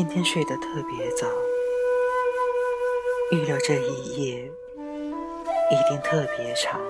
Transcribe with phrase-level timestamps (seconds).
[0.00, 1.26] 今天睡得特别早，
[3.32, 4.50] 预料这一夜
[5.70, 6.80] 一定特别长。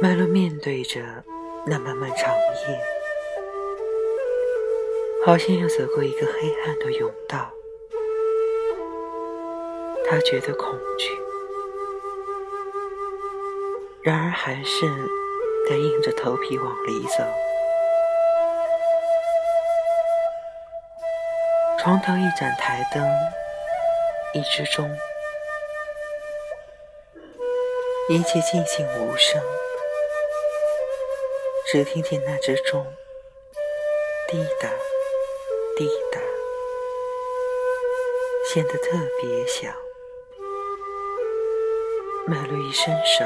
[0.00, 1.02] 麦洛面对着
[1.66, 2.80] 那漫漫长夜，
[5.26, 7.52] 好像要走过一个黑暗的甬道。
[10.08, 11.10] 他觉得恐惧，
[14.00, 14.86] 然而还是
[15.68, 17.22] 得硬着头皮往里走。
[21.82, 23.04] 床头一盏台灯，
[24.34, 24.88] 一只钟，
[28.08, 29.42] 一切静静无声，
[31.66, 32.86] 只听见那只钟
[34.28, 34.68] 滴答
[35.76, 36.20] 滴答，
[38.54, 39.74] 显得特别响。
[42.28, 43.24] 麦露一伸手，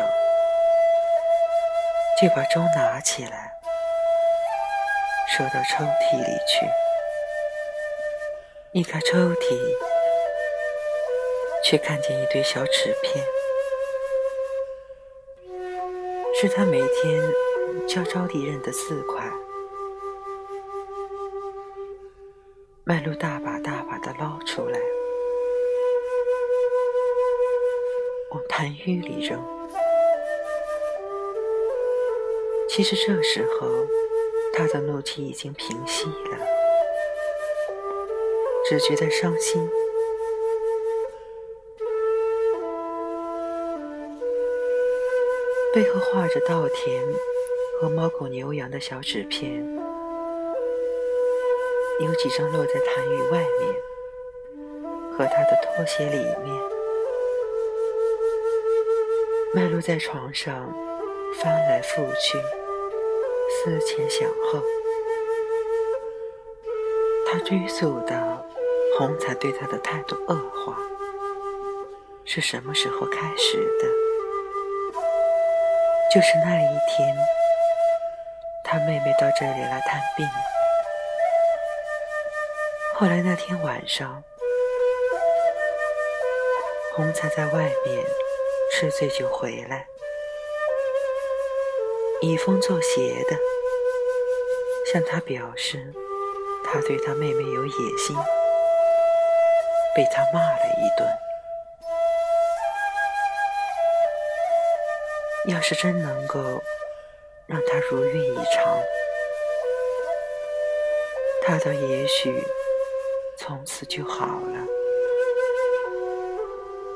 [2.19, 3.53] 就把钟拿起来，
[5.29, 6.86] 收到抽屉里去。
[8.77, 9.59] 一开抽屉，
[11.65, 13.25] 却看见一堆小纸片，
[16.39, 17.23] 是他每天
[17.89, 19.33] 教招娣认的字块。
[22.85, 24.79] 曼露大把大把的捞出来，
[28.33, 29.43] 往痰盂里扔。
[32.69, 33.71] 其实这时候，
[34.53, 36.56] 他的怒气已经平息了。
[38.69, 39.71] 只觉得伤心，
[45.73, 47.01] 背后画着稻田
[47.81, 49.65] 和猫狗牛羊的小纸片，
[52.01, 53.73] 有几张落在痰盂外面，
[55.13, 56.63] 和他的拖鞋里面。
[59.55, 60.75] 麦露在床上
[61.35, 62.37] 翻来覆去，
[63.49, 64.61] 思前想后，
[67.31, 68.45] 他追溯到。
[68.99, 70.75] 红才对他的态度恶化，
[72.25, 73.87] 是什么时候开始的？
[76.15, 77.15] 就是那一天，
[78.65, 80.27] 他妹妹到这里来探病。
[82.95, 84.25] 后来那天晚上，
[86.95, 88.03] 红才在外面
[88.73, 89.87] 吃醉酒回来，
[92.23, 93.37] 以风作邪的
[94.91, 95.93] 向他表示，
[96.65, 98.17] 他对他妹妹有野心。
[99.97, 101.09] 被他骂了一顿。
[105.49, 106.63] 要是真能够
[107.47, 108.79] 让他如愿以偿，
[111.47, 112.45] 他倒也许
[113.39, 114.67] 从此就好了，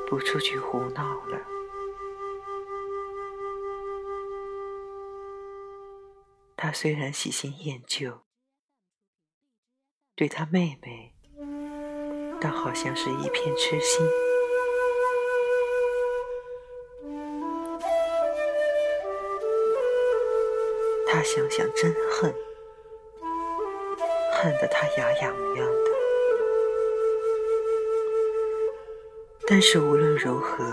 [0.07, 1.39] 不出去胡闹了。
[6.55, 8.19] 他虽然喜新厌旧，
[10.13, 11.10] 对他妹妹。
[12.41, 14.03] 倒好像是一片痴心。
[21.07, 22.33] 他想想，真恨，
[24.33, 25.91] 恨得他牙痒痒的。
[29.45, 30.65] 但是无论如何，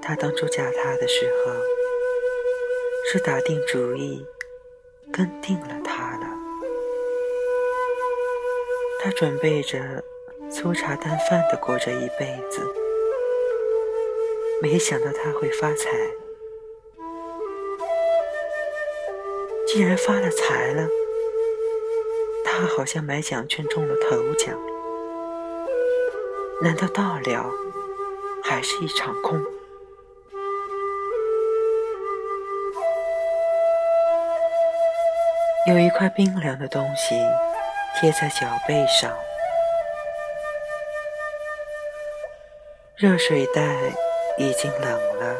[0.00, 1.52] 他当初嫁他的时候，
[3.10, 4.24] 是打定主意
[5.12, 6.26] 跟定了他了。
[9.02, 10.04] 他准备着。
[10.50, 12.66] 粗茶淡饭的过着一辈子，
[14.62, 15.90] 没想到他会发财。
[19.66, 20.88] 既然发了财了，
[22.44, 24.58] 他好像买奖券中了头奖，
[26.62, 27.50] 难道到了
[28.42, 29.40] 还是一场空？
[35.68, 37.14] 有一块冰凉的东西
[38.00, 39.14] 贴在脚背上。
[43.00, 43.62] 热水袋
[44.38, 44.90] 已经冷
[45.20, 45.36] 了，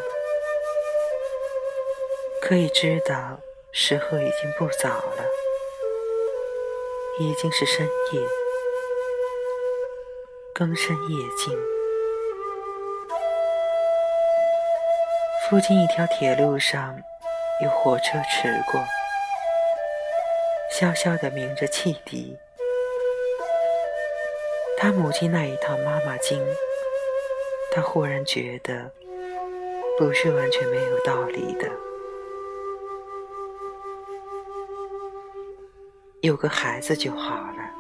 [2.40, 3.40] 可以知道
[3.72, 5.24] 时候已经不早了，
[7.18, 8.20] 已经是深夜，
[10.54, 11.58] 更深夜静。
[15.50, 16.96] 附近一条铁路上
[17.64, 18.80] 有火车驰过，
[20.70, 22.38] 萧萧的鸣着汽笛。
[24.78, 26.40] 他母亲那一套妈妈经。
[27.78, 28.90] 他忽然觉得，
[29.96, 31.70] 不是完全没有道理的。
[36.22, 37.70] 有个孩子就好了。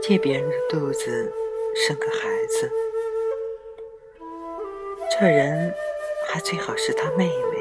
[0.00, 1.30] 借别人的肚子
[1.86, 2.70] 生个孩子，
[5.10, 5.70] 这人
[6.26, 7.59] 还最好是他妹妹。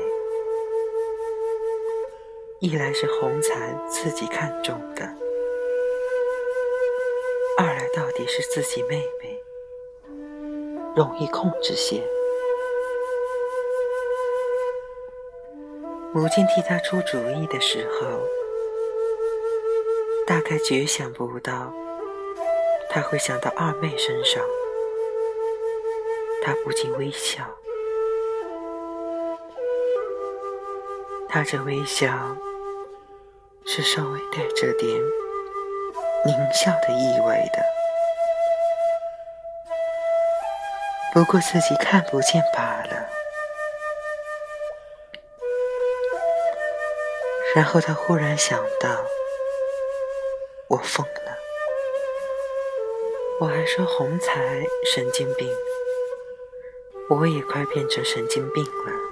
[2.62, 5.06] 一来是红蚕自己看中的，
[7.58, 9.42] 二来到底是自己妹妹，
[10.94, 12.06] 容易控制些。
[16.14, 18.28] 母亲替他出主意的时候，
[20.28, 21.74] 大概绝想不到
[22.90, 24.44] 他会想到二妹身上。
[26.44, 27.58] 他不禁微笑，
[31.30, 32.36] 他这微笑
[33.72, 35.00] 是稍微带着点
[36.26, 37.64] 狞笑的意味的，
[41.14, 43.08] 不过自己看不见罢了。
[47.56, 48.90] 然后他忽然想到，
[50.68, 51.38] 我疯了，
[53.40, 55.48] 我还说红才神经病。
[57.08, 59.09] 我也快变成神经病了。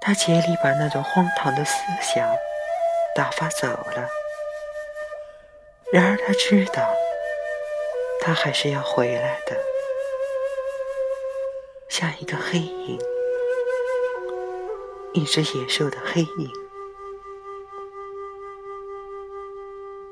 [0.00, 2.26] 他竭力把那种荒唐的思想
[3.14, 4.08] 打发走了，
[5.92, 6.94] 然而他知道，
[8.22, 9.56] 他还是要回来的，
[11.90, 12.98] 像一个黑影，
[15.12, 16.50] 一只野兽的黑影。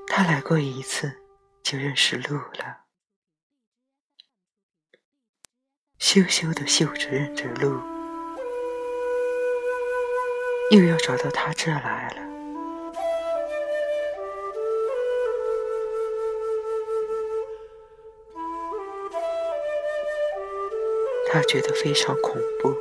[0.06, 1.22] 他来过一次，
[1.62, 2.84] 就认识路了。
[5.98, 7.80] 羞羞的嗅着认着路，
[10.70, 12.28] 又要找到他这来了。
[21.30, 22.74] 他觉得非常恐怖。